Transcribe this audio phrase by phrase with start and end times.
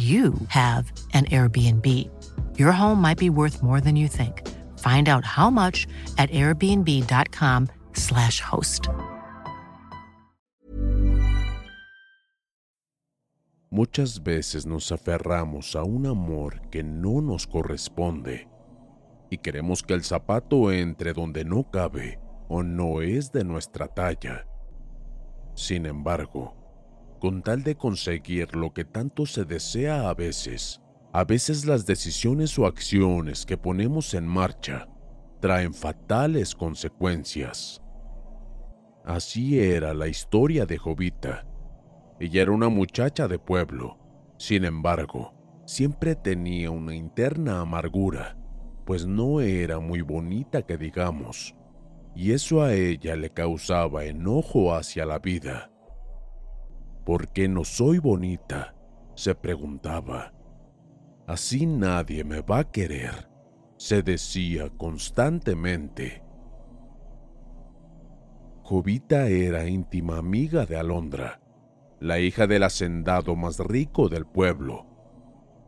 [0.00, 1.86] you have an Airbnb.
[2.58, 4.48] Your home might be worth more than you think.
[4.78, 8.88] Find out how much at airbnb.com/slash host.
[13.70, 18.48] Muchas veces nos aferramos a un amor que no nos corresponde
[19.30, 24.44] y queremos que el zapato entre donde no cabe o no es de nuestra talla.
[25.54, 26.59] Sin embargo,
[27.20, 30.80] con tal de conseguir lo que tanto se desea a veces,
[31.12, 34.88] a veces las decisiones o acciones que ponemos en marcha
[35.40, 37.82] traen fatales consecuencias.
[39.04, 41.46] Así era la historia de Jovita.
[42.18, 43.98] Ella era una muchacha de pueblo,
[44.38, 45.34] sin embargo,
[45.66, 48.36] siempre tenía una interna amargura,
[48.84, 51.54] pues no era muy bonita que digamos,
[52.14, 55.69] y eso a ella le causaba enojo hacia la vida.
[57.10, 58.76] ¿Por qué no soy bonita?
[59.16, 60.32] se preguntaba.
[61.26, 63.28] Así nadie me va a querer,
[63.76, 66.22] se decía constantemente.
[68.62, 71.40] Jovita era íntima amiga de Alondra,
[71.98, 74.86] la hija del hacendado más rico del pueblo.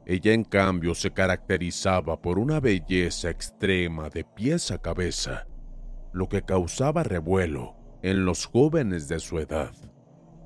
[0.06, 5.48] Ella en cambio se caracterizaba por una belleza extrema de pies a cabeza,
[6.12, 9.72] lo que causaba revuelo en los jóvenes de su edad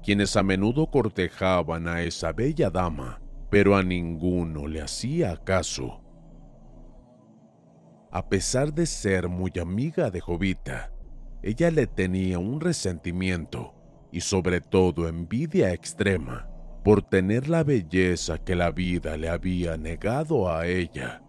[0.07, 6.01] quienes a menudo cortejaban a esa bella dama, pero a ninguno le hacía caso.
[8.13, 10.93] A pesar de ser muy amiga de Jovita,
[11.43, 13.75] ella le tenía un resentimiento
[14.13, 16.49] y sobre todo envidia extrema
[16.85, 21.21] por tener la belleza que la vida le había negado a ella.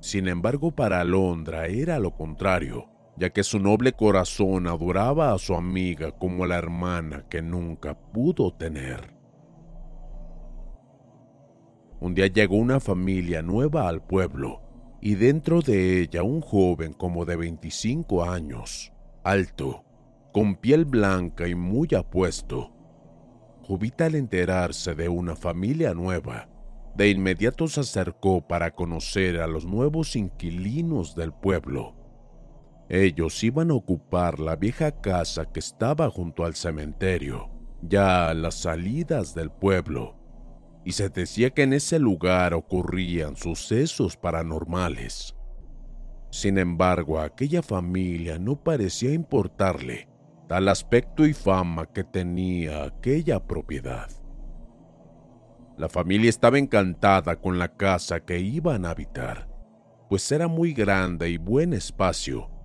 [0.00, 5.54] Sin embargo, para Alondra era lo contrario ya que su noble corazón adoraba a su
[5.54, 9.16] amiga como la hermana que nunca pudo tener.
[12.00, 14.62] Un día llegó una familia nueva al pueblo
[15.00, 18.92] y dentro de ella un joven como de 25 años,
[19.24, 19.84] alto,
[20.32, 22.72] con piel blanca y muy apuesto.
[23.62, 26.48] Jubita al enterarse de una familia nueva,
[26.96, 31.97] de inmediato se acercó para conocer a los nuevos inquilinos del pueblo
[32.88, 37.50] ellos iban a ocupar la vieja casa que estaba junto al cementerio,
[37.82, 40.16] ya a las salidas del pueblo,
[40.84, 45.36] y se decía que en ese lugar ocurrían sucesos paranormales.
[46.30, 50.08] Sin embargo, a aquella familia no parecía importarle
[50.46, 54.08] tal aspecto y fama que tenía aquella propiedad.
[55.76, 59.46] La familia estaba encantada con la casa que iban a habitar,
[60.08, 62.57] pues era muy grande y buen espacio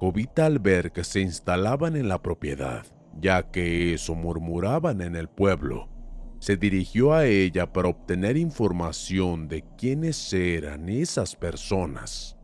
[0.00, 2.86] Jovita al ver que se instalaban en la propiedad,
[3.20, 5.90] ya que eso murmuraban en el pueblo,
[6.38, 12.38] se dirigió a ella para obtener información de quiénes eran esas personas.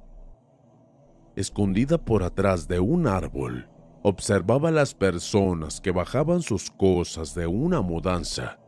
[1.35, 3.70] Escondida por atrás de un árbol,
[4.02, 8.59] observaba a las personas que bajaban sus cosas de una mudanza,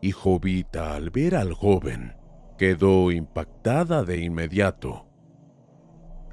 [0.00, 2.16] y Jovita al ver al joven
[2.56, 5.11] quedó impactada de inmediato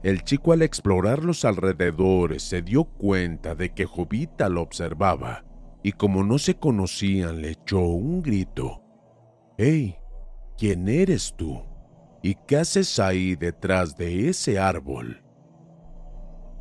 [0.01, 5.43] el chico al explorar los alrededores se dio cuenta de que Jovita lo observaba
[5.83, 8.81] y como no se conocían le echó un grito.
[9.57, 9.97] ¡Hey!
[10.57, 11.63] ¿Quién eres tú?
[12.21, 15.23] ¿Y qué haces ahí detrás de ese árbol?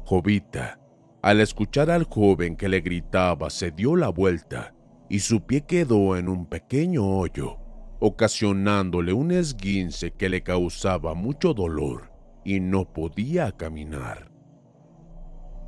[0.05, 0.81] Jovita,
[1.23, 4.75] al escuchar al joven que le gritaba, se dio la vuelta
[5.09, 7.59] y su pie quedó en un pequeño hoyo,
[8.01, 12.08] ocasionándole un esguince que le causaba mucho dolor
[12.49, 14.33] y no podía caminar.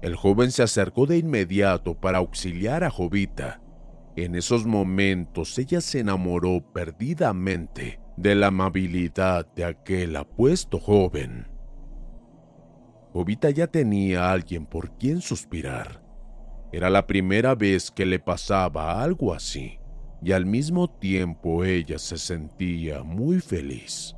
[0.00, 3.61] El joven se acercó de inmediato para auxiliar a Jovita.
[4.17, 11.49] En esos momentos ella se enamoró perdidamente de la amabilidad de aquel apuesto joven.
[13.12, 16.03] Jovita ya tenía a alguien por quien suspirar.
[16.73, 19.79] Era la primera vez que le pasaba algo así,
[20.23, 24.17] y al mismo tiempo ella se sentía muy feliz.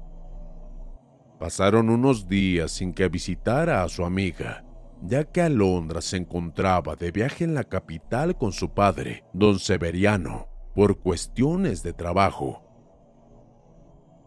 [1.43, 4.65] Pasaron unos días sin que visitara a su amiga,
[5.03, 10.47] ya que Alondra se encontraba de viaje en la capital con su padre, don Severiano,
[10.73, 12.63] por cuestiones de trabajo.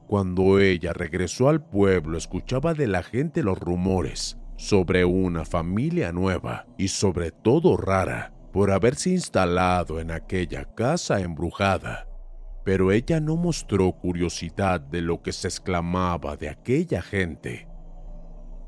[0.09, 6.67] Cuando ella regresó al pueblo escuchaba de la gente los rumores sobre una familia nueva
[6.77, 12.09] y sobre todo rara por haberse instalado en aquella casa embrujada.
[12.65, 17.69] Pero ella no mostró curiosidad de lo que se exclamaba de aquella gente.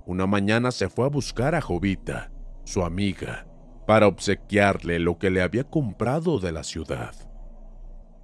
[0.05, 2.31] Una mañana se fue a buscar a Jovita,
[2.63, 3.45] su amiga,
[3.85, 7.13] para obsequiarle lo que le había comprado de la ciudad.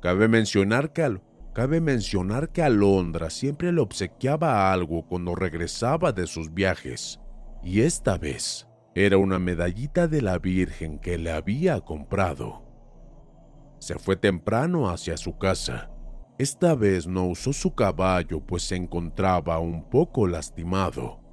[0.01, 1.19] Cabe mencionar que,
[1.53, 7.19] cabe mencionar que Alondra siempre le obsequiaba algo cuando regresaba de sus viajes,
[7.63, 12.62] y esta vez era una medallita de la Virgen que le había comprado.
[13.83, 15.89] Se fue temprano hacia su casa.
[16.37, 21.23] Esta vez no usó su caballo pues se encontraba un poco lastimado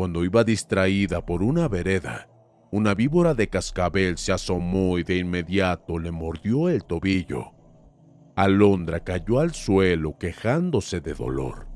[0.00, 2.26] cuando iba distraída por una vereda,
[2.70, 7.52] una víbora de cascabel se asomó y de inmediato le mordió el tobillo.
[8.34, 11.66] Alondra cayó al suelo quejándose de dolor.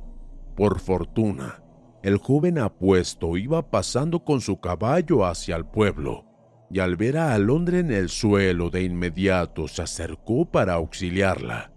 [0.56, 1.62] Por fortuna,
[2.02, 6.24] el joven apuesto iba pasando con su caballo hacia el pueblo,
[6.70, 11.72] y al ver a Alondra en el suelo de inmediato se acercó para auxiliarla.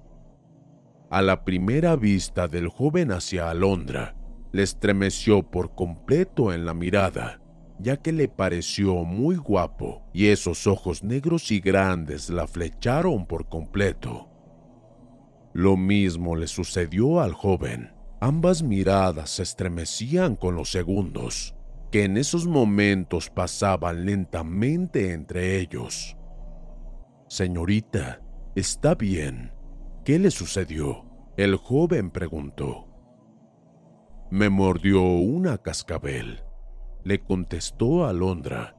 [1.10, 4.16] A la primera vista del joven hacia Alondra,
[4.52, 7.42] le estremeció por completo en la mirada,
[7.80, 13.48] ya que le pareció muy guapo y esos ojos negros y grandes la flecharon por
[13.50, 14.30] completo.
[15.54, 17.94] Lo mismo le sucedió al joven.
[18.20, 21.56] Ambas miradas se estremecían con los segundos,
[21.92, 26.18] que en esos momentos pasaban lentamente entre ellos.
[27.28, 28.22] Señorita,
[28.56, 29.54] ¿está bien?
[30.04, 31.06] ¿Qué le sucedió?
[31.38, 32.88] El joven preguntó.
[34.32, 36.44] Me mordió una cascabel,
[37.04, 38.76] le contestó Alondra.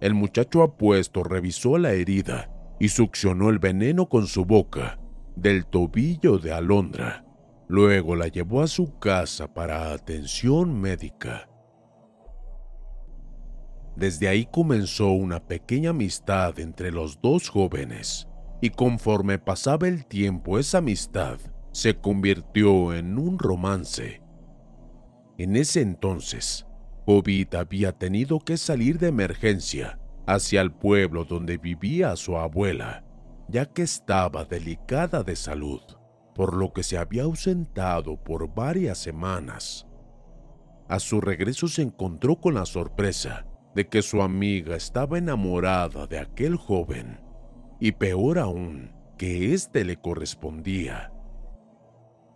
[0.00, 2.50] El muchacho apuesto revisó la herida
[2.80, 4.98] y succionó el veneno con su boca
[5.36, 7.24] del tobillo de Alondra.
[7.68, 11.48] Luego la llevó a su casa para atención médica.
[13.96, 18.28] Desde ahí comenzó una pequeña amistad entre los dos jóvenes,
[18.60, 21.38] y conforme pasaba el tiempo esa amistad
[21.72, 24.24] se convirtió en un romance
[25.36, 26.64] en ese entonces,
[27.06, 33.04] Jovita había tenido que salir de emergencia hacia el pueblo donde vivía su abuela,
[33.48, 35.80] ya que estaba delicada de salud,
[36.36, 39.88] por lo que se había ausentado por varias semanas.
[40.88, 46.18] A su regreso se encontró con la sorpresa de que su amiga estaba enamorada de
[46.18, 47.20] aquel joven,
[47.80, 51.12] y peor aún, que éste le correspondía.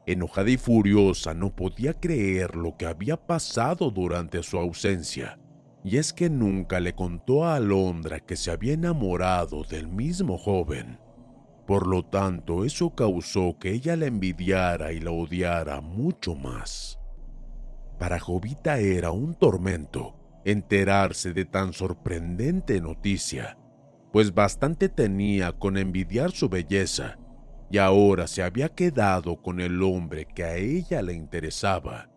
[0.07, 5.38] Enojada y furiosa no podía creer lo que había pasado durante su ausencia,
[5.85, 10.99] y es que nunca le contó a Alondra que se había enamorado del mismo joven.
[11.66, 16.99] Por lo tanto, eso causó que ella la envidiara y la odiara mucho más.
[17.99, 20.18] Para Jovita era un tormento
[20.50, 23.59] enterarse de tan sorprendente noticia,
[24.12, 27.19] pues bastante tenía con envidiar su belleza
[27.71, 32.11] y ahora se había quedado con el hombre que a ella le interesaba.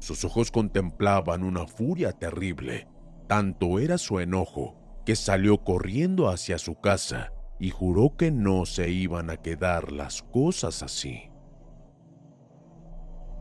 [0.00, 2.88] Sus ojos contemplaban una furia terrible.
[3.28, 8.90] Tanto era su enojo que salió corriendo hacia su casa y juró que no se
[8.90, 11.31] iban a quedar las cosas así.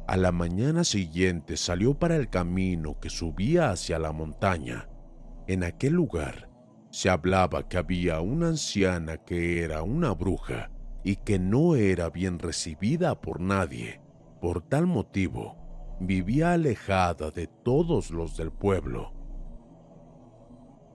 [0.08, 4.90] A la mañana siguiente salió para el camino que subía hacia la montaña.
[5.48, 6.50] En aquel lugar
[6.90, 10.72] se hablaba que había una anciana que era una bruja
[11.04, 14.02] y que no era bien recibida por nadie.
[14.42, 15.56] Por tal motivo,
[16.00, 19.14] vivía alejada de todos los del pueblo.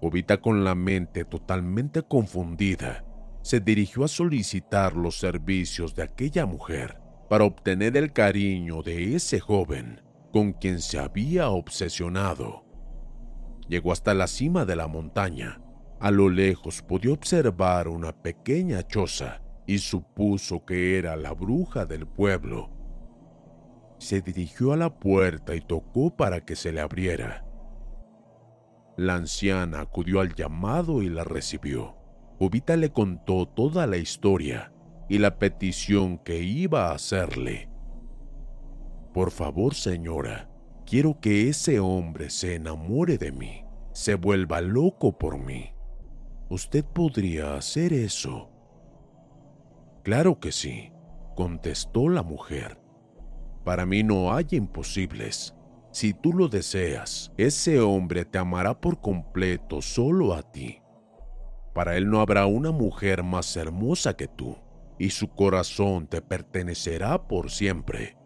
[0.00, 3.04] Jovita con la mente totalmente confundida,
[3.40, 9.40] se dirigió a solicitar los servicios de aquella mujer para obtener el cariño de ese
[9.40, 10.02] joven
[10.32, 12.64] con quien se había obsesionado.
[13.68, 15.60] Llegó hasta la cima de la montaña.
[15.98, 22.06] A lo lejos podía observar una pequeña choza y supuso que era la bruja del
[22.06, 22.70] pueblo.
[23.98, 27.44] Se dirigió a la puerta y tocó para que se le abriera.
[28.96, 31.96] La anciana acudió al llamado y la recibió.
[32.38, 34.72] Jovita le contó toda la historia
[35.08, 37.68] y la petición que iba a hacerle.
[39.12, 40.50] Por favor, señora,
[40.84, 45.70] quiero que ese hombre se enamore de mí, se vuelva loco por mí.
[46.48, 48.50] ¿Usted podría hacer eso?
[50.02, 50.92] Claro que sí,
[51.34, 52.78] contestó la mujer.
[53.64, 55.54] Para mí no hay imposibles.
[55.90, 60.80] Si tú lo deseas, ese hombre te amará por completo solo a ti.
[61.74, 64.56] Para él no habrá una mujer más hermosa que tú
[64.98, 68.16] y su corazón te pertenecerá por siempre.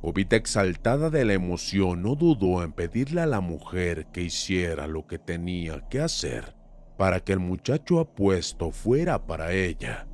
[0.00, 5.06] Jovita exaltada de la emoción no dudó en pedirle a la mujer que hiciera lo
[5.06, 6.56] que tenía que hacer
[6.96, 10.06] para que el muchacho apuesto fuera para ella.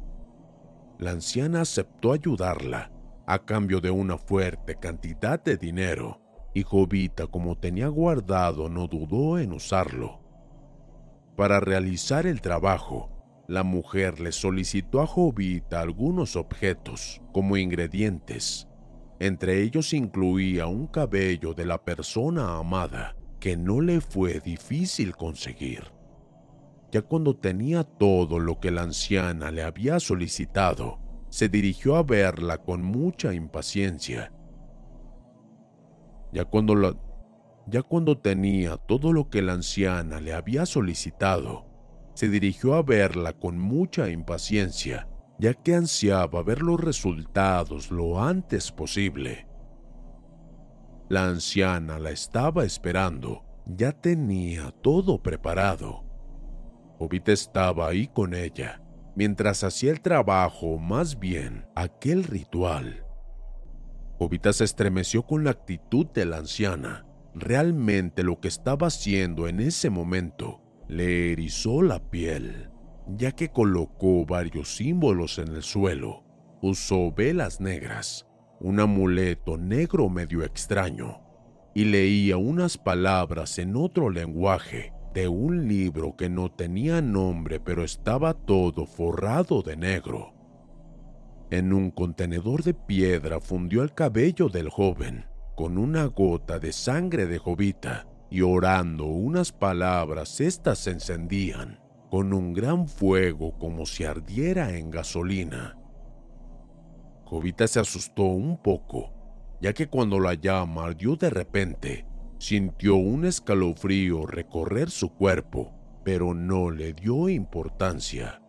[0.99, 2.91] La anciana aceptó ayudarla
[3.27, 6.21] a cambio de una fuerte cantidad de dinero
[6.55, 10.21] y Jovita como tenía guardado no dudó en usarlo.
[11.37, 13.18] Para realizar el trabajo,
[13.49, 18.69] la mujer le solicitó a Jovita algunos objetos como ingredientes.
[19.21, 25.85] Entre ellos incluía un cabello de la persona amada que no le fue difícil conseguir.
[26.93, 30.99] Ya cuando tenía todo lo que la anciana le había solicitado,
[31.31, 34.31] se dirigió a verla con mucha impaciencia.
[36.33, 36.99] Ya cuando,
[37.67, 41.68] ya cuando tenía todo lo que la anciana le había solicitado,
[42.19, 45.07] se dirigió a verla con mucha impaciencia,
[45.39, 49.47] ya que ansiaba ver los resultados lo antes posible.
[51.09, 56.03] La anciana la estaba esperando, ya tenía todo preparado.
[56.99, 58.83] Jovita estaba ahí con ella,
[59.15, 63.07] mientras hacía el trabajo, más bien aquel ritual.
[64.19, 67.07] Jovita se estremeció con la actitud de la anciana.
[67.33, 72.71] Realmente lo que estaba haciendo en ese momento le erizó la piel,
[73.07, 76.25] ya que colocó varios símbolos en el suelo.
[76.63, 78.27] Usó velas negras,
[78.59, 81.21] un amuleto negro medio extraño,
[81.75, 87.85] y leía unas palabras en otro lenguaje de un libro que no tenía nombre pero
[87.85, 90.35] estaba todo forrado de negro.
[91.51, 97.27] En un contenedor de piedra fundió el cabello del joven con una gota de sangre
[97.27, 101.81] de jovita y orando unas palabras, éstas se encendían
[102.11, 105.79] con un gran fuego como si ardiera en gasolina.
[107.25, 109.13] Jovita se asustó un poco,
[109.61, 112.07] ya que cuando la llama ardió de repente,
[112.39, 115.73] sintió un escalofrío recorrer su cuerpo,
[116.05, 118.41] pero no le dio importancia.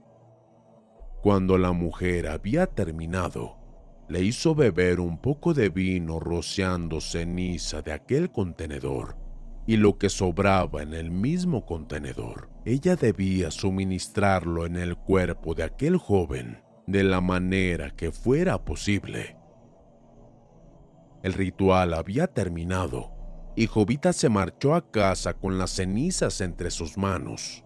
[1.22, 3.58] Cuando la mujer había terminado,
[4.08, 9.29] le hizo beber un poco de vino rociando ceniza de aquel contenedor
[9.70, 15.62] y lo que sobraba en el mismo contenedor, ella debía suministrarlo en el cuerpo de
[15.62, 19.38] aquel joven de la manera que fuera posible.
[21.22, 23.12] El ritual había terminado
[23.56, 27.64] y Jovita se marchó a casa con las cenizas entre sus manos.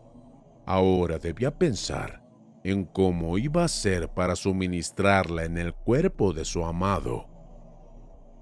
[0.65, 2.21] Ahora debía pensar
[2.65, 7.29] en cómo iba a ser para suministrarla en el cuerpo de su amado.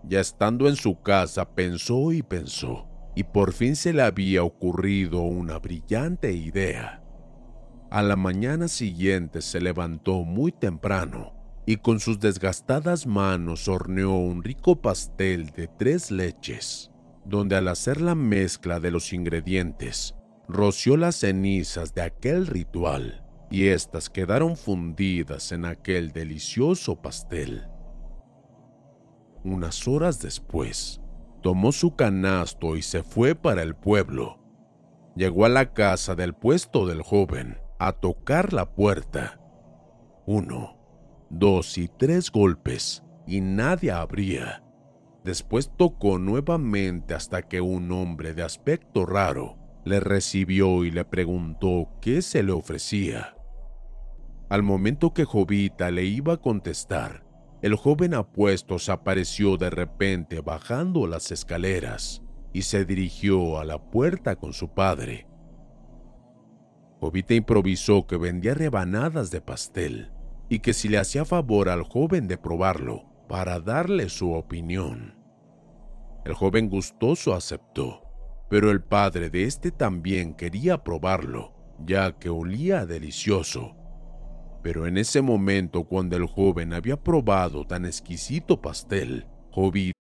[0.04, 5.22] Ya estando en su casa pensó y pensó y por fin se le había ocurrido
[5.22, 7.04] una brillante idea.
[7.90, 11.34] A la mañana siguiente se levantó muy temprano
[11.66, 16.92] y con sus desgastadas manos horneó un rico pastel de tres leches,
[17.26, 20.16] donde al hacer la mezcla de los ingredientes,
[20.48, 27.68] roció las cenizas de aquel ritual y éstas quedaron fundidas en aquel delicioso pastel.
[29.44, 31.01] Unas horas después,
[31.42, 34.40] tomó su canasto y se fue para el pueblo.
[35.16, 39.40] Llegó a la casa del puesto del joven a tocar la puerta.
[40.26, 40.78] Uno,
[41.30, 44.64] dos y tres golpes y nadie abría.
[45.24, 51.90] Después tocó nuevamente hasta que un hombre de aspecto raro le recibió y le preguntó
[52.02, 53.36] qué se le ofrecía.
[54.50, 57.24] Al momento que Jovita le iba a contestar,
[57.62, 63.78] el joven apuesto se apareció de repente bajando las escaleras y se dirigió a la
[63.78, 65.28] puerta con su padre.
[67.00, 70.12] Jovita improvisó que vendía rebanadas de pastel
[70.50, 75.16] y que si le hacía favor al joven de probarlo para darle su opinión.
[76.26, 78.02] El joven gustoso aceptó,
[78.50, 81.54] pero el padre de este también quería probarlo,
[81.86, 83.76] ya que olía delicioso.
[84.62, 89.94] Pero en ese momento, cuando el joven había probado tan exquisito pastel, Jovita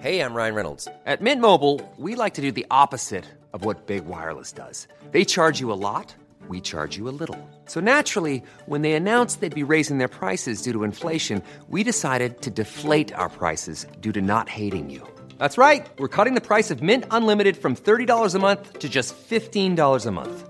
[0.00, 0.88] Hey, I'm Ryan Reynolds.
[1.04, 4.88] At Mint Mobile, we like to do the opposite of what Big Wireless does.
[5.10, 6.14] They charge you a lot,
[6.48, 7.36] we charge you a little.
[7.66, 12.40] So naturally, when they announced they'd be raising their prices due to inflation, we decided
[12.40, 15.06] to deflate our prices due to not hating you.
[15.36, 15.86] That's right.
[15.98, 20.10] We're cutting the price of Mint Unlimited from $30 a month to just $15 a
[20.10, 20.49] month.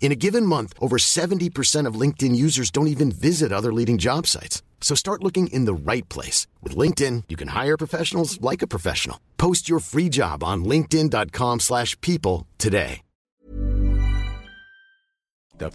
[0.00, 4.26] In a given month, over 70% of LinkedIn users don't even visit other leading job
[4.28, 4.62] sites.
[4.80, 6.46] So start looking in the right place.
[6.62, 9.18] With LinkedIn, you can hire professionals like a professional.
[9.36, 13.02] Post your free job on linkedin.com slash people today.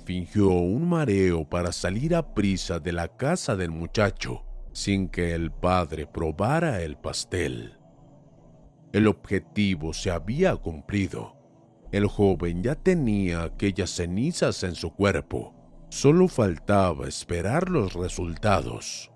[0.05, 5.51] fingió un mareo para salir a prisa de la casa del muchacho sin que el
[5.51, 7.77] padre probara el pastel.
[8.93, 11.40] El objetivo se había cumplido.
[11.91, 15.53] El joven ya tenía aquellas cenizas en su cuerpo.
[15.89, 19.11] Solo faltaba esperar los resultados.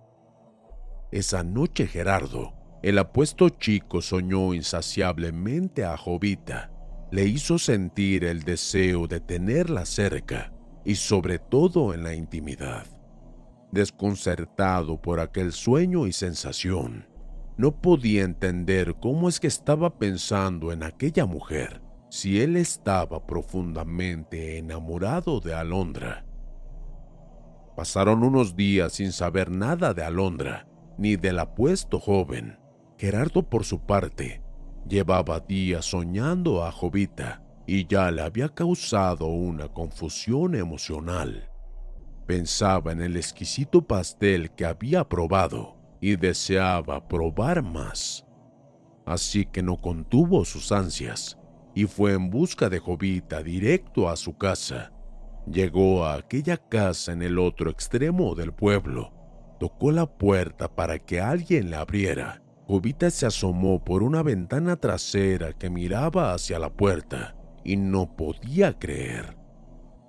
[1.09, 2.53] Esa noche Gerardo,
[2.83, 6.69] el apuesto chico, soñó insaciablemente a Jovita.
[7.11, 10.51] Le hizo sentir el deseo de tenerla cerca
[10.83, 12.85] y sobre todo en la intimidad.
[13.71, 17.07] Desconcertado por aquel sueño y sensación,
[17.55, 21.84] no podía entender cómo es que estaba pensando en aquella mujer
[22.15, 26.25] si él estaba profundamente enamorado de Alondra.
[27.75, 30.65] Pasaron unos días sin saber nada de Alondra
[30.97, 32.57] ni del apuesto joven.
[32.97, 34.41] Gerardo, por su parte,
[34.87, 41.49] llevaba días soñando a Jovita y ya le había causado una confusión emocional.
[42.25, 48.25] Pensaba en el exquisito pastel que había probado y deseaba probar más.
[49.05, 51.37] Así que no contuvo sus ansias
[51.75, 54.93] y fue en busca de Jovita directo a su casa.
[55.45, 59.13] Llegó a aquella casa en el otro extremo del pueblo.
[59.59, 62.41] Tocó la puerta para que alguien la abriera.
[62.65, 68.79] Jovita se asomó por una ventana trasera que miraba hacia la puerta y no podía
[68.79, 69.37] creer.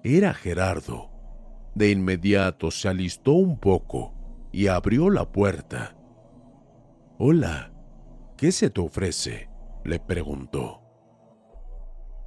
[0.05, 1.11] Era Gerardo.
[1.75, 4.15] De inmediato se alistó un poco
[4.53, 5.97] y abrió la puerta.
[7.19, 7.73] Hola,
[8.37, 9.51] ¿qué se te ofrece?
[9.85, 10.86] le preguntó.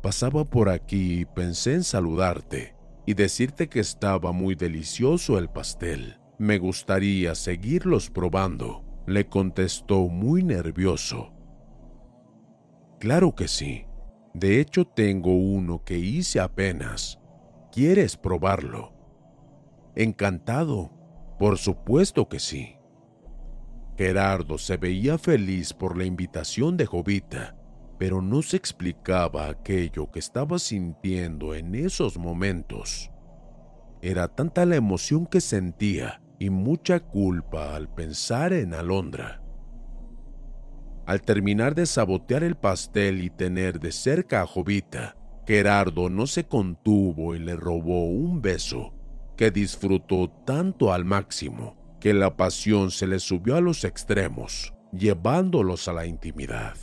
[0.01, 6.19] Pasaba por aquí y pensé en saludarte y decirte que estaba muy delicioso el pastel.
[6.38, 11.33] Me gustaría seguirlos probando, le contestó muy nervioso.
[12.99, 13.85] Claro que sí.
[14.33, 17.19] De hecho, tengo uno que hice apenas.
[17.71, 18.93] ¿Quieres probarlo?
[19.95, 20.91] Encantado.
[21.39, 22.75] Por supuesto que sí.
[23.97, 27.57] Gerardo se veía feliz por la invitación de Jovita,
[27.99, 33.12] pero no se explicaba aquello que estaba sintiendo en esos momentos.
[34.01, 39.43] Era tanta la emoción que sentía y mucha culpa al pensar en Alondra.
[41.05, 46.45] Al terminar de sabotear el pastel y tener de cerca a Jovita, Gerardo no se
[46.45, 48.93] contuvo y le robó un beso
[49.35, 55.89] que disfrutó tanto al máximo que la pasión se le subió a los extremos, llevándolos
[55.89, 56.75] a la intimidad.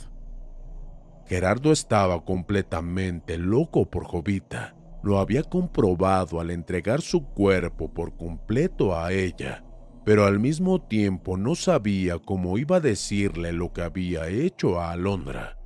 [1.27, 4.75] Gerardo estaba completamente loco por Jovita.
[5.03, 9.63] Lo había comprobado al entregar su cuerpo por completo a ella,
[10.05, 14.91] pero al mismo tiempo no sabía cómo iba a decirle lo que había hecho a
[14.91, 15.57] Alondra.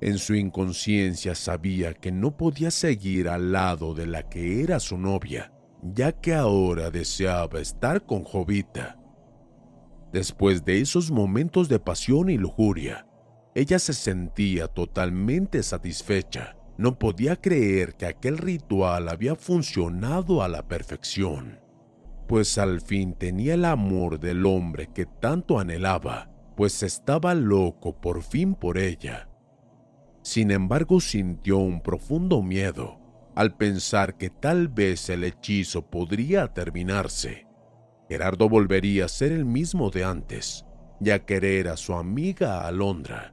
[0.00, 4.98] En su inconsciencia sabía que no podía seguir al lado de la que era su
[4.98, 8.98] novia, ya que ahora deseaba estar con Jovita.
[10.12, 13.06] Después de esos momentos de pasión y lujuria,
[13.54, 16.56] ella se sentía totalmente satisfecha.
[16.78, 21.60] No podía creer que aquel ritual había funcionado a la perfección,
[22.26, 28.22] pues al fin tenía el amor del hombre que tanto anhelaba, pues estaba loco por
[28.22, 29.28] fin por ella.
[30.22, 33.00] Sin embargo, sintió un profundo miedo,
[33.34, 37.46] al pensar que tal vez el hechizo podría terminarse.
[38.08, 40.64] Gerardo volvería a ser el mismo de antes
[41.00, 43.31] y a querer a su amiga Alondra.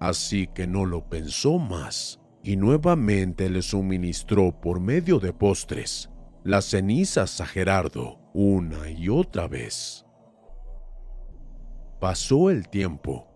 [0.00, 6.10] Así que no lo pensó más y nuevamente le suministró por medio de postres
[6.42, 10.06] las cenizas a Gerardo una y otra vez.
[12.00, 13.26] Pasó el tiempo.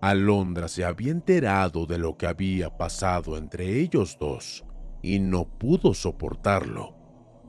[0.00, 4.64] Alondra se había enterado de lo que había pasado entre ellos dos
[5.02, 6.94] y no pudo soportarlo.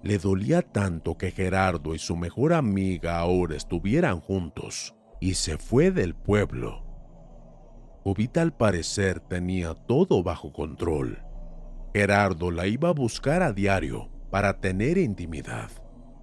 [0.02, 5.92] Le dolía tanto que Gerardo y su mejor amiga ahora estuvieran juntos y se fue
[5.92, 6.85] del pueblo.
[8.06, 11.24] Jovita al parecer tenía todo bajo control.
[11.92, 15.72] Gerardo la iba a buscar a diario para tener intimidad,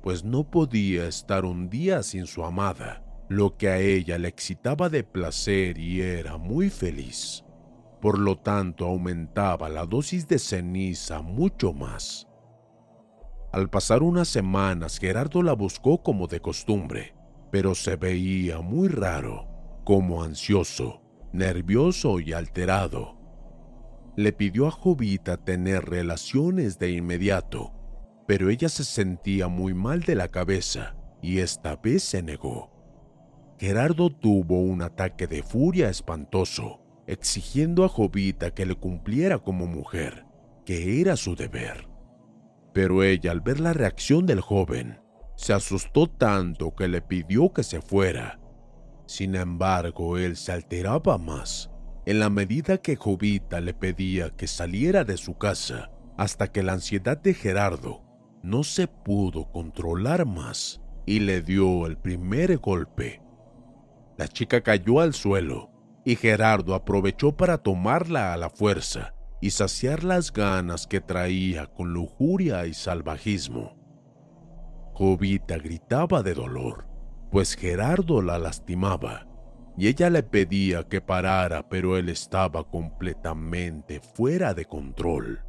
[0.00, 4.88] pues no podía estar un día sin su amada lo que a ella le excitaba
[4.88, 7.44] de placer y era muy feliz.
[8.00, 12.28] Por lo tanto, aumentaba la dosis de ceniza mucho más.
[13.52, 17.14] Al pasar unas semanas, Gerardo la buscó como de costumbre,
[17.50, 19.48] pero se veía muy raro,
[19.84, 21.01] como ansioso,
[21.32, 23.16] nervioso y alterado.
[24.16, 27.72] Le pidió a Jovita tener relaciones de inmediato,
[28.26, 32.70] pero ella se sentía muy mal de la cabeza y esta vez se negó.
[33.58, 40.26] Gerardo tuvo un ataque de furia espantoso, exigiendo a Jovita que le cumpliera como mujer,
[40.66, 41.88] que era su deber.
[42.72, 45.00] Pero ella, al ver la reacción del joven,
[45.36, 48.41] se asustó tanto que le pidió que se fuera.
[49.06, 51.70] Sin embargo, él se alteraba más.
[52.06, 56.72] En la medida que Jovita le pedía que saliera de su casa, hasta que la
[56.72, 58.02] ansiedad de Gerardo
[58.42, 63.22] no se pudo controlar más y le dio el primer golpe.
[64.16, 65.70] La chica cayó al suelo
[66.04, 71.92] y Gerardo aprovechó para tomarla a la fuerza y saciar las ganas que traía con
[71.92, 73.76] lujuria y salvajismo.
[74.94, 76.86] Jovita gritaba de dolor,
[77.32, 79.26] pues Gerardo la lastimaba
[79.78, 85.40] y ella le pedía que parara, pero él estaba completamente fuera de control.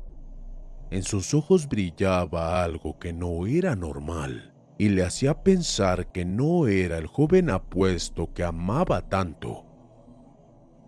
[0.91, 6.67] En sus ojos brillaba algo que no era normal y le hacía pensar que no
[6.67, 9.65] era el joven apuesto que amaba tanto.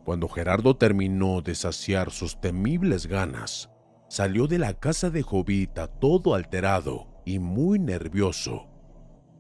[0.06, 3.70] Cuando Gerardo terminó de saciar sus temibles ganas,
[4.08, 8.70] salió de la casa de Jovita todo alterado y muy nervioso.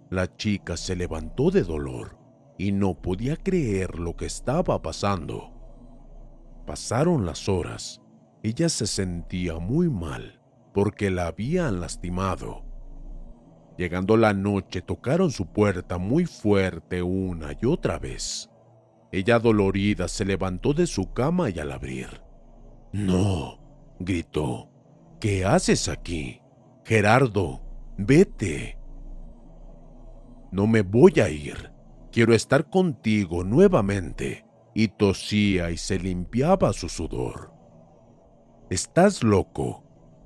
[0.09, 2.17] La chica se levantó de dolor
[2.57, 5.51] y no podía creer lo que estaba pasando.
[6.65, 8.01] Pasaron las horas.
[8.43, 10.41] Ella se sentía muy mal
[10.73, 12.65] porque la habían lastimado
[13.77, 18.49] Llegando la noche tocaron su puerta muy fuerte una y otra vez.
[19.11, 22.21] Ella dolorida se levantó de su cama y al abrir.
[22.93, 23.59] No,
[23.99, 24.69] gritó.
[25.19, 26.41] ¿Qué haces aquí?
[26.85, 27.61] Gerardo,
[27.97, 28.77] vete.
[30.55, 31.73] No me voy a ir.
[32.13, 34.45] Quiero estar contigo nuevamente.
[34.73, 37.51] Y tosía y se limpiaba su sudor.
[38.69, 39.83] Estás loco.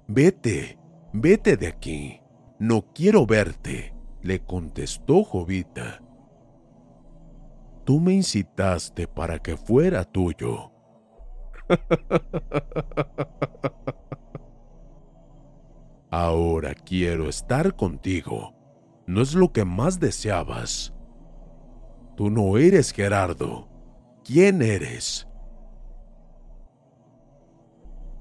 [0.08, 0.78] Vete,
[1.14, 2.22] vete de aquí.
[2.60, 6.04] No quiero verte, le contestó Jovita.
[7.84, 10.72] Tú me incitaste para que fuera tuyo.
[16.12, 18.59] Ahora quiero estar contigo.
[19.10, 20.94] No es lo que más deseabas.
[22.16, 23.68] Tú no eres Gerardo.
[24.24, 25.28] ¿Quién eres?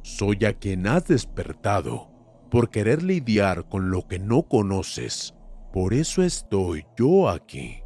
[0.01, 2.09] Soy a quien has despertado
[2.51, 5.35] por querer lidiar con lo que no conoces.
[5.75, 7.83] Por eso estoy yo aquí.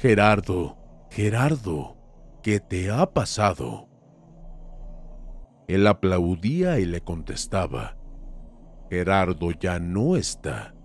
[0.00, 0.76] Gerardo,
[1.12, 1.96] Gerardo,
[2.42, 3.88] ¿qué te ha pasado?
[5.68, 7.96] Él aplaudía y le contestaba,
[8.90, 10.75] Gerardo ya no está.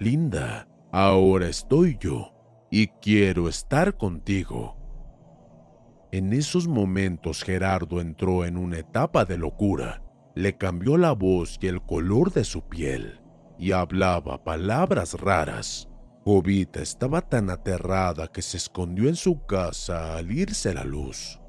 [0.00, 2.32] Linda, ahora estoy yo
[2.70, 4.76] y quiero estar contigo.
[6.12, 10.02] En esos momentos Gerardo entró en una etapa de locura
[10.38, 13.20] le cambió la voz y el color de su piel
[13.58, 15.88] y hablaba palabras raras.
[16.24, 21.40] Jovita estaba tan aterrada que se escondió en su casa al irse la luz.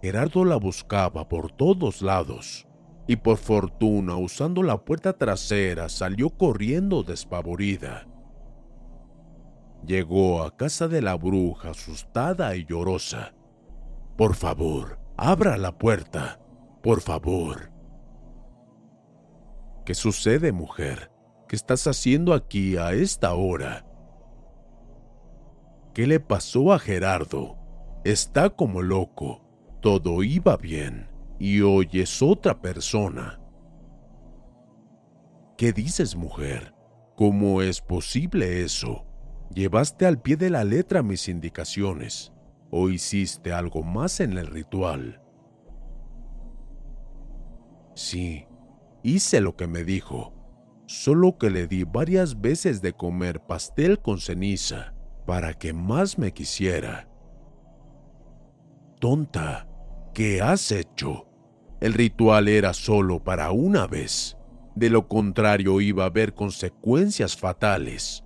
[0.00, 2.67] Gerardo la buscaba por todos lados
[3.08, 8.06] y por fortuna usando la puerta trasera salió corriendo despavorida.
[9.86, 13.34] Llegó a casa de la bruja asustada y llorosa.
[14.18, 16.38] Por favor, abra la puerta.
[16.82, 17.72] Por favor.
[19.86, 21.10] ¿Qué sucede, mujer?
[21.48, 23.86] ¿Qué estás haciendo aquí a esta hora?
[25.94, 27.56] ¿Qué le pasó a Gerardo?
[28.04, 29.40] Está como loco.
[29.80, 33.40] Todo iba bien y hoy es otra persona.
[35.56, 36.74] ¿Qué dices, mujer?
[37.16, 39.04] ¿Cómo es posible eso?
[39.54, 42.32] ¿Llevaste al pie de la letra mis indicaciones
[42.70, 45.20] o hiciste algo más en el ritual?
[47.94, 48.46] Sí,
[49.02, 50.32] hice lo que me dijo,
[50.86, 54.94] solo que le di varias veces de comer pastel con ceniza
[55.26, 57.08] para que más me quisiera.
[59.00, 59.68] Tonta,
[60.14, 61.27] ¿qué has hecho?
[61.80, 64.36] El ritual era solo para una vez.
[64.74, 68.24] De lo contrario iba a haber consecuencias fatales.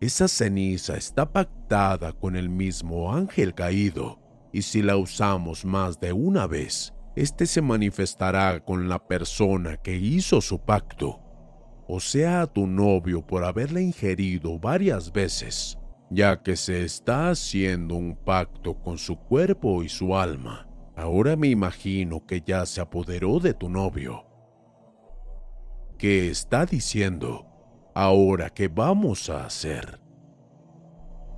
[0.00, 4.18] Esa ceniza está pactada con el mismo ángel caído,
[4.52, 9.96] y si la usamos más de una vez, éste se manifestará con la persona que
[9.96, 11.20] hizo su pacto,
[11.86, 15.78] o sea, a tu novio por haberla ingerido varias veces,
[16.10, 20.63] ya que se está haciendo un pacto con su cuerpo y su alma.
[20.96, 24.24] Ahora me imagino que ya se apoderó de tu novio
[25.98, 27.46] ¿Qué está diciendo?
[27.94, 30.00] Ahora, ¿qué vamos a hacer?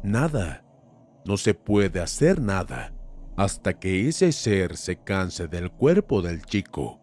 [0.02, 0.64] Nada.
[1.26, 2.92] No se puede hacer nada
[3.36, 7.00] hasta que ese ser se canse del cuerpo del chico.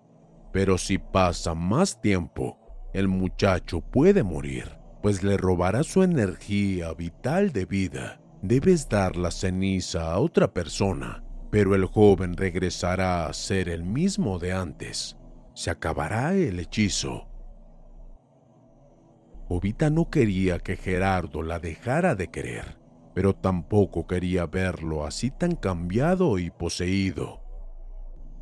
[0.51, 2.57] Pero si pasa más tiempo,
[2.93, 8.19] el muchacho puede morir, pues le robará su energía vital de vida.
[8.41, 11.22] Debes dar la ceniza a otra persona,
[11.53, 15.17] pero el joven regresará a ser el mismo de antes.
[15.53, 17.27] Se acabará el hechizo
[19.47, 22.79] Jovita no quería que Gerardo la dejara de querer,
[23.13, 27.43] pero tampoco quería verlo así tan cambiado y poseído.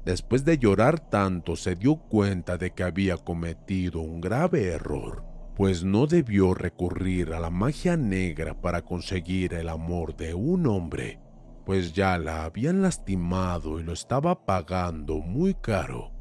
[0.05, 5.25] Después de llorar tanto se dio cuenta de que había cometido un grave error,
[5.57, 11.19] pues no debió recurrir a la magia negra para conseguir el amor de un hombre,
[11.65, 16.11] pues ya la habían lastimado y lo estaba pagando muy caro.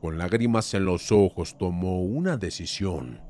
[0.00, 3.28] Con lágrimas en los ojos tomó una decisión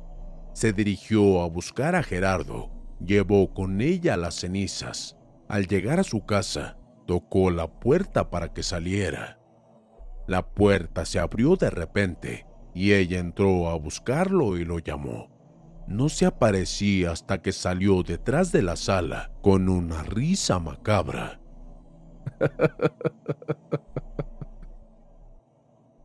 [0.59, 2.69] se dirigió a buscar a Gerardo.
[2.99, 5.17] Llevó con ella las cenizas.
[5.47, 6.77] Al llegar a su casa,
[7.07, 9.39] tocó la puerta para que saliera.
[10.27, 15.31] La puerta se abrió de repente y ella entró a buscarlo y lo llamó.
[15.89, 21.41] No se aparecía hasta que salió detrás de la sala con una risa macabra.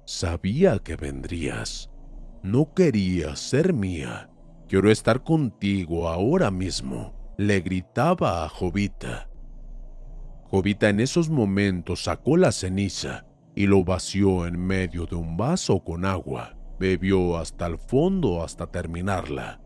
[0.05, 1.89] Sabía que vendrías.
[2.41, 4.29] No querías ser mía
[4.73, 9.29] Quiero estar contigo ahora mismo, le gritaba a Jovita.
[10.45, 15.83] Jovita en esos momentos sacó la ceniza y lo vació en medio de un vaso
[15.83, 16.57] con agua.
[16.79, 19.61] Bebió hasta el fondo hasta terminarla.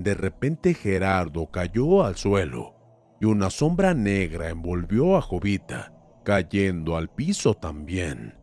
[0.00, 2.74] De repente Gerardo cayó al suelo
[3.20, 5.92] y una sombra negra envolvió a Jovita,
[6.24, 8.34] cayendo al piso también.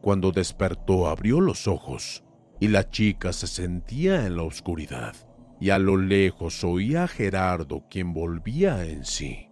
[0.00, 2.24] Cuando despertó abrió los ojos
[2.58, 5.14] y la chica se sentía en la oscuridad,
[5.60, 9.50] y a lo lejos oía a Gerardo quien volvía en sí.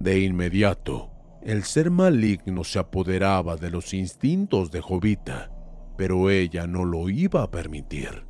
[0.00, 5.52] De inmediato, el ser maligno se apoderaba de los instintos de Jovita,
[5.96, 8.29] pero ella no lo iba a permitir.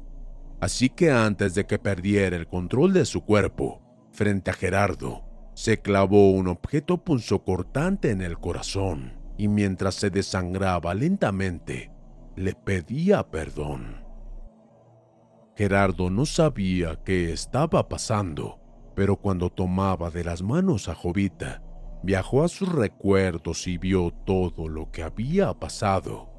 [0.61, 3.81] Así que antes de que perdiera el control de su cuerpo,
[4.13, 10.95] frente a Gerardo, se clavó un objeto punzocortante en el corazón y mientras se desangraba
[10.95, 11.91] lentamente,
[12.37, 14.05] le pedía perdón.
[15.57, 18.61] Gerardo no sabía qué estaba pasando,
[18.95, 21.63] pero cuando tomaba de las manos a Jovita,
[22.03, 26.31] viajó a sus recuerdos y vio todo lo que había pasado.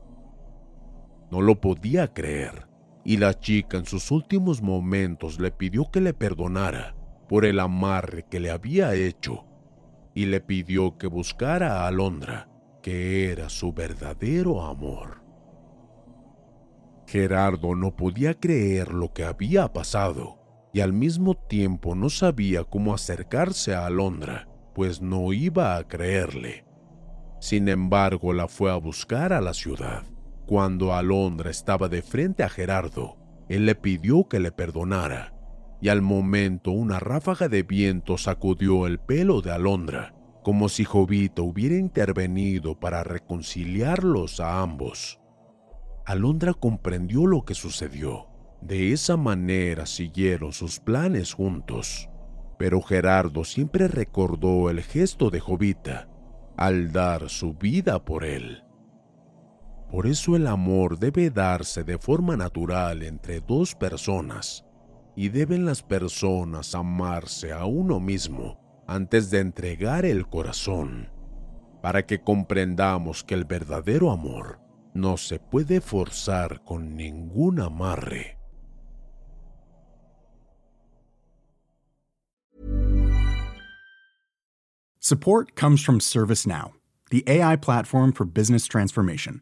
[1.32, 2.71] No lo podía creer,
[3.04, 6.96] y la chica en sus últimos momentos le pidió que le perdonara
[7.28, 9.46] por el amarre que le había hecho,
[10.14, 12.50] y le pidió que buscara a Alondra,
[12.82, 15.22] que era su verdadero amor.
[17.08, 20.42] Gerardo no podía creer lo que había pasado
[20.74, 26.66] y al mismo tiempo no sabía cómo acercarse a Alondra, pues no iba a creerle.
[27.40, 30.04] Sin embargo, la fue a buscar a la ciudad.
[30.52, 33.16] Cuando Alondra estaba de frente a Gerardo,
[33.48, 35.34] él le pidió que le perdonara,
[35.80, 41.46] y al momento una ráfaga de viento sacudió el pelo de Alondra, como si Jovito
[41.46, 45.22] hubiera intervenido para reconciliarlos a ambos.
[46.06, 48.28] Alondra comprendió lo que sucedió.
[48.60, 52.10] De esa manera siguieron sus planes juntos.
[52.60, 56.10] Pero Gerardo siempre recordó el gesto de Jovita
[56.58, 58.66] al dar su vida por él.
[59.92, 64.64] Por eso el amor debe darse de forma natural entre dos personas
[65.18, 71.10] y deben las personas amarse a uno mismo antes de entregar el corazón,
[71.82, 74.62] para que comprendamos que el verdadero amor
[74.94, 78.38] no se puede forzar con ningún amarre.
[85.00, 86.72] Support comes from ServiceNow,
[87.10, 89.42] the AI platform for business transformation.